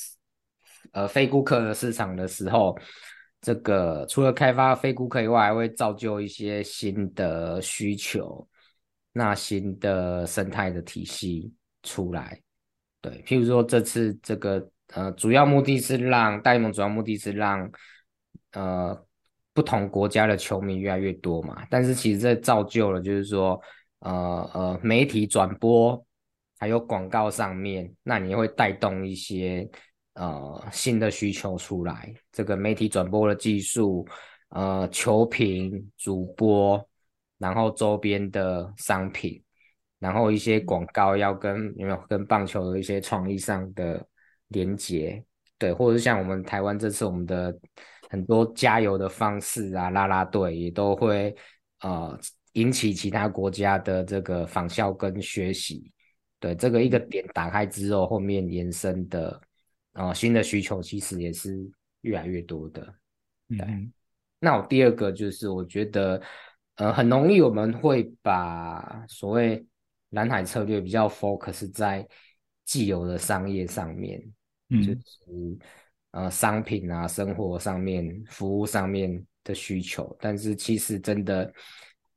[0.91, 2.77] 呃，非顾客的市场的时候。
[3.45, 8.47] 这个除了开发非顾客以外，还会造就一些新的需求，
[9.13, 12.41] 那新的生态的体系出来。
[13.01, 17.71] 对，譬如说这次这个呃，主要目的是让大联盟主要目的是让
[18.53, 18.99] 呃
[19.53, 21.63] 不同国家的球迷越来越多嘛。
[21.69, 23.61] 但是其实这造就了就是说，
[23.99, 26.03] 呃呃，媒体转播
[26.57, 29.69] 还有广告上面，那你会带动一些
[30.15, 32.13] 呃新的需求出来。
[32.31, 34.05] 这个媒体转播的技术，
[34.49, 36.85] 呃，球评、主播，
[37.37, 39.41] 然后周边的商品。
[39.97, 44.05] 然后一些广告要跟有没有跟棒球的一些创意上的
[44.49, 45.23] 连接，
[45.57, 47.57] 对，或者是像我们台湾这次我们的
[48.09, 51.33] 很多加油的方式啊，啦啦队也都会
[51.79, 52.19] 呃
[52.53, 55.91] 引起其他国家的这个仿效跟学习，
[56.39, 59.41] 对，这个一个点打开之后，后面延伸的
[59.95, 61.59] 呃新的需求其实也是
[62.01, 62.81] 越来越多的，
[63.49, 63.65] 对。
[63.67, 63.91] 嗯、
[64.39, 66.21] 那我第二个就是我觉得
[66.75, 69.65] 呃很容易我们会把所谓
[70.09, 72.07] 蓝海策略比较 focus 在
[72.63, 74.23] 既有的商业上面，
[74.69, 75.57] 嗯，就是
[76.11, 80.15] 呃商品啊、生活上面、服务上面的需求。
[80.19, 81.53] 但是其实真的，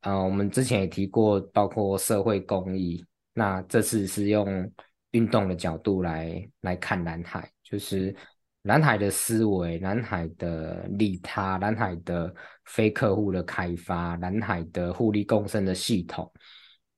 [0.01, 3.05] 呃，我们之前也提过，包括社会公益。
[3.33, 4.71] 那这次是用
[5.11, 8.15] 运动的角度来来看蓝海，就是
[8.63, 12.33] 蓝海的思维、蓝海的利他、蓝海的
[12.65, 16.31] 非客户的开发、蓝海的互利共生的系统。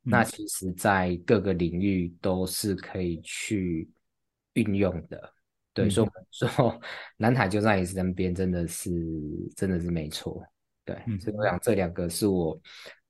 [0.04, 3.88] 那其实，在各个领域都是可以去
[4.54, 5.34] 运用的，
[5.74, 6.82] 对，所以我说
[7.18, 8.90] 蓝海就在你身边，真的是
[9.56, 10.44] 真的是没错，
[10.84, 12.60] 对，所以我想这两个是我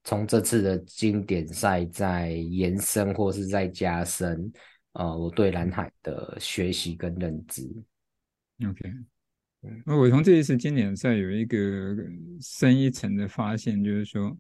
[0.03, 4.51] 从这次的经典赛在延伸或是在加深，
[4.93, 7.63] 呃，我对蓝海的学习跟认知。
[8.67, 8.93] OK，
[9.85, 11.95] 那我从这一次经典赛有一个
[12.39, 14.37] 深一层的发现，就是说。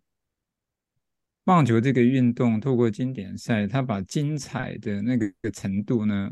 [1.43, 6.31] 棒球这个运动，透过经典赛，它把精彩的那个程度呢，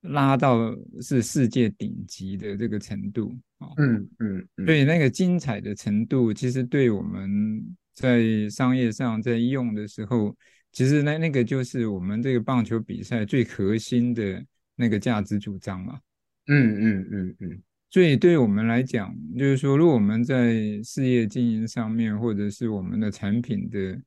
[0.00, 3.68] 拉到是世界顶级的这个程度啊。
[3.76, 10.34] 嗯嗯，所以那个精彩的程度，其实对我们在商业上在用的时候，
[10.72, 14.44] 其实那那个就是我们这个棒球比赛最核心的
[14.74, 16.00] 那个价值主张嘛。
[16.46, 17.62] 嗯嗯嗯嗯。
[17.92, 24.00] 所以对我们来讲，就是说，如果我们在事业经营上面，或者是我们的产品的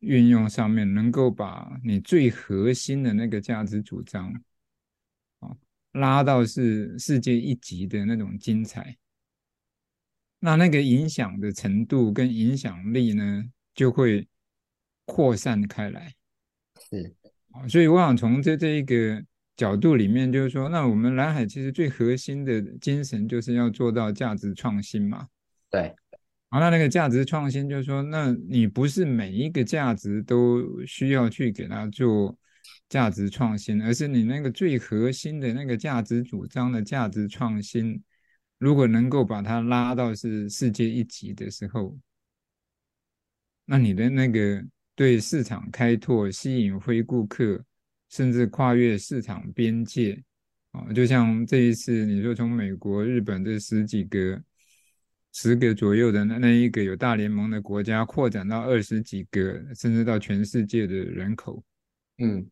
[0.00, 4.30] 运用上面能够把你最核心的那个价值主张，
[5.40, 5.56] 啊，
[5.92, 8.94] 拉到是世界一级的那种精彩，
[10.38, 13.42] 那那个影响的程度跟影响力呢，
[13.74, 14.28] 就会
[15.04, 16.12] 扩散开来。
[16.90, 17.14] 是，
[17.68, 19.24] 所以我想从这这一个
[19.56, 25.28] 角度里面，就是说，那我们蓝海其实最核心的精神就是要做到价值创新嘛。
[25.70, 25.94] 对。
[26.50, 32.36] 好，那那个价值创新就是说，那你不是每一个价值都需要去给它做
[32.88, 38.00] 价值创新，而是你那个最核心的那个价值主张的价值创新，
[38.58, 41.98] 如果能够把它拉到是世界一级的时候，
[43.64, 47.64] 那你的那个对市场开拓、吸引非顾客，
[48.10, 50.22] 甚至跨越市场边界，
[50.72, 54.42] 啊，就像这一次你说从美国、日本这十几个。
[55.36, 61.60] 十个左右的那那一个有大联盟的国家，扩展到二十几个，甚至到全世界的人口，
[62.18, 62.46] 嗯，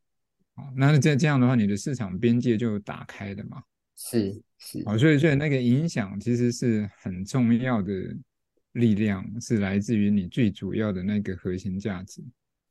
[0.56, 3.62] 好，那这这样的话，你的市场边界就打开了嘛？
[3.94, 7.92] 是是，啊，所以所以那个影响其实是很重要的
[8.72, 12.22] 力量，是来自于你最主要的那个核心价值，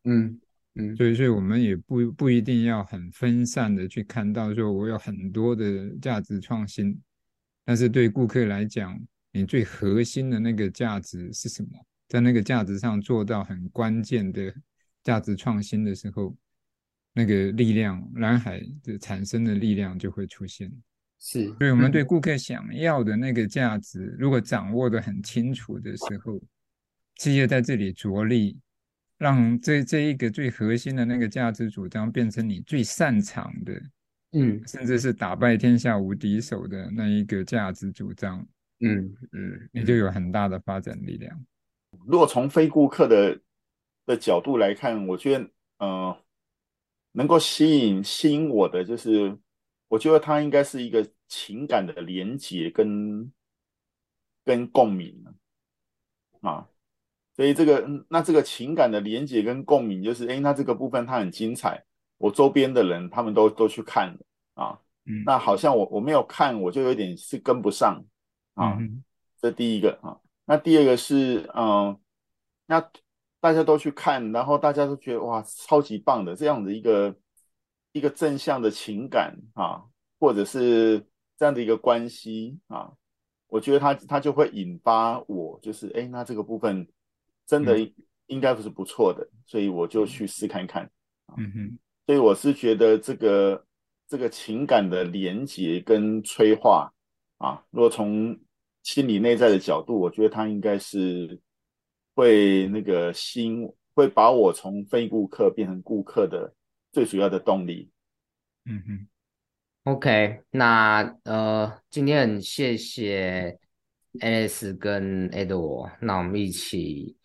[0.04, 0.40] 嗯
[0.76, 7.00] 嗯，所以所以我们也不不一定要很分散的去看到说我有很多的价值创新，
[7.66, 9.00] 但是对顾客来讲。
[9.34, 11.70] 你最核心的那个价值是什么？
[12.10, 14.54] 在那个价值上做到很关键的
[15.06, 16.36] 价值创新的时候，
[17.14, 20.70] 那个力量，蓝海的产生的力量就会出现。
[21.24, 26.42] 是，所以我们对顾客想要的那个价值，如果掌握的很清楚的时候，
[27.18, 28.60] 企业在这里着力，
[29.20, 33.82] 让这这一个最核心的那个价值主张变成你最擅长的，
[34.32, 38.44] 嗯，甚至是打败天下无敌手的那一个价值主张。
[38.80, 41.46] 嗯嗯，你就有很大的发展力量。
[42.08, 43.40] 如果从非顾客的
[44.08, 45.44] 的角度来看，我觉得，
[45.78, 46.18] 嗯、呃，
[47.12, 49.38] 能够吸引吸引我的，就是
[49.92, 53.30] 我觉得它应该是一个情感的连接跟
[54.46, 55.22] 跟共鸣
[56.40, 56.66] 啊。
[57.36, 61.84] 所以这个那这个情感的连接跟共鸣，就是哎，那这个部分它很精彩，
[62.18, 64.20] 我周边的人他们都都去看了
[64.54, 64.80] 啊。
[65.06, 68.02] 嗯，那好像我我没有看，我就有点是跟不上。
[68.54, 68.78] 啊，
[69.42, 71.98] 这第一个啊，那第二个是，嗯，
[72.66, 72.80] 那
[73.40, 77.14] 大家都去看，然后大家都觉得哇，超级棒的这样的一个
[77.92, 79.84] 一个正向的情感啊，
[80.20, 81.06] 或者是
[81.38, 82.92] 这样的一个关系啊，
[83.48, 86.88] 我觉得他他就会引发我，就是哎，那这个部分
[87.46, 87.78] 真的
[88.28, 90.90] 应该不是不错的，所以我就去试看看。
[91.38, 93.66] 嗯哼，所以我是觉得这个
[94.08, 96.92] 这个情感的连接跟催化
[97.38, 98.38] 啊，如果从
[98.84, 101.40] 心理内在的角度，我觉得他应该是
[102.16, 106.54] 会那个心会把我从非顾客变成顾客的
[106.92, 107.90] 最主要的动力。
[108.66, 109.08] 嗯哼
[109.84, 113.58] ，OK，那呃，今天很谢谢
[114.20, 117.18] Alex 跟 Edward，那我们一起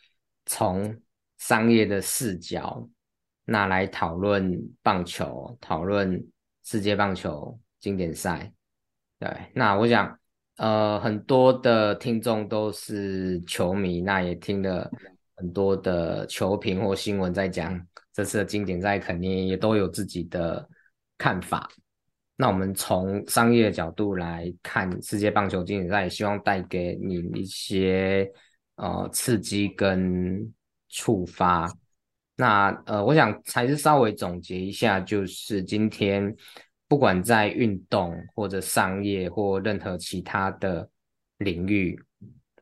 [0.47, 1.01] 从
[1.39, 2.89] 商业的视角，
[3.45, 6.27] 那来讨论棒球，讨论
[6.64, 8.53] 世界棒球经典赛。
[9.19, 10.19] 对，那我想。
[10.59, 14.91] 呃，很多的听众都是球迷，那也听了
[15.35, 17.79] 很多的球评或新闻在讲
[18.17, 20.67] 这次的经典赛，肯定也都有自己的
[21.19, 21.71] 看法。
[22.35, 28.27] 那我们从商业的角度来看世界棒球经典赛，也希望带给你一些
[28.77, 30.51] 呃刺激跟
[30.89, 31.71] 触发。
[32.35, 36.35] 那呃，我想还是稍微总结一下，就是今天。
[36.89, 40.89] 不管在运动或者商业或任何其他的
[41.39, 42.01] 领域，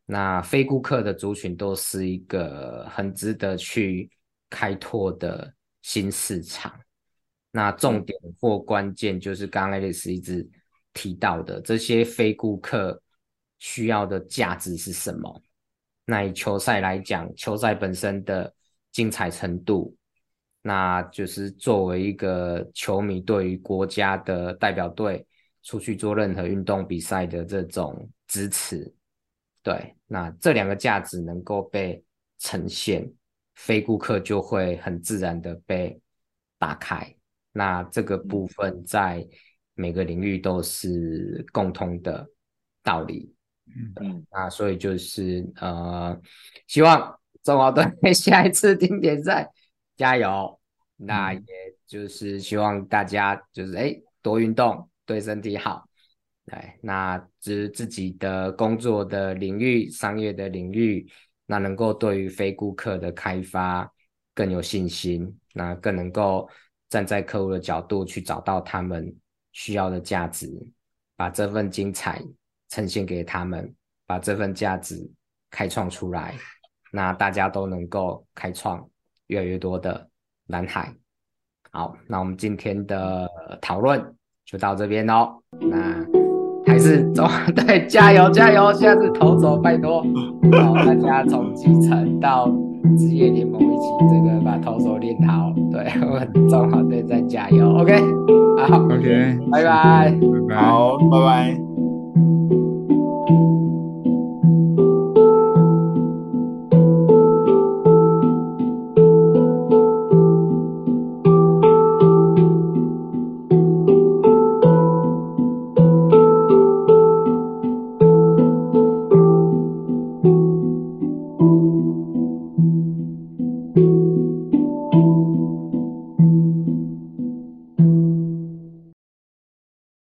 [0.07, 4.11] 那非顾客的族群都是一个很值得去
[4.55, 5.53] 开拓的
[5.83, 6.73] 新市场。
[7.51, 10.49] 那重点或关键就是刚刚 Alex 一直
[10.93, 13.03] 提到的，这些非顾客
[13.59, 15.43] 需要的价值是什么？
[16.05, 18.55] 那以球赛来讲，球赛本身的
[18.93, 19.97] 精彩程度。
[20.67, 25.27] 那就是作为一个球迷，对于国家的代表队
[25.63, 28.91] 出去做任何运动比赛的这种支持，
[29.63, 32.03] 对，那这两个价值能够被
[32.39, 33.07] 呈现，
[33.55, 36.01] 非顾客就会很自然的被
[36.59, 37.15] 打开。
[37.53, 39.27] 那这个部分在
[39.75, 42.29] 每个领域都是共通的
[42.83, 43.35] 道理。
[44.01, 46.21] 嗯，那所以就是呃，
[46.67, 49.51] 希望中华队 下一次经典赛。
[49.97, 50.61] 加油！
[50.97, 51.41] 那也
[51.87, 55.89] 就是希望大家就是哎多运动，对身体好。
[56.47, 61.09] 对，那自自己的工作的领域、商业的领域，
[61.47, 63.91] 那能够对于非顾客的开发
[64.35, 66.49] 更有信心，那更能够
[66.89, 69.15] 站在客户的角度去找到他们
[69.53, 70.49] 需要的价值，
[71.17, 72.23] 把这份精彩
[72.69, 73.75] 呈现给他们，
[74.07, 75.09] 把这份价值
[75.51, 76.35] 开创出来，
[76.91, 78.89] 那大家都能够开创。
[79.29, 80.07] 越来越多的
[80.49, 80.95] 蓝海，
[81.71, 83.27] 好，那我们今天的
[83.59, 84.15] 讨论
[84.45, 85.43] 就到这边喽。
[85.59, 86.24] 那
[86.75, 90.03] 还是中 对加油加油，下次投手拜托，
[90.53, 92.51] 好，大家从基层到
[92.99, 95.53] 职业联盟一起这个把投手练好。
[95.71, 97.95] 对，我们中华队再加油，OK，
[98.67, 100.13] 好，OK，拜拜，
[100.57, 101.64] 好，拜拜。